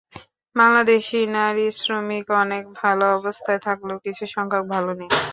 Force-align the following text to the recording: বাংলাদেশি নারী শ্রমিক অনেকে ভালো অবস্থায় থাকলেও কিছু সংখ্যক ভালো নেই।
বাংলাদেশি 0.55 1.19
নারী 1.35 1.65
শ্রমিক 1.79 2.25
অনেকে 2.39 2.69
ভালো 2.81 3.05
অবস্থায় 3.17 3.61
থাকলেও 3.67 3.97
কিছু 4.05 4.23
সংখ্যক 4.35 4.63
ভালো 4.73 4.91
নেই। 4.99 5.11